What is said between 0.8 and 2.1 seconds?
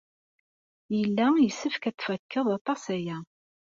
Yella yessefk ad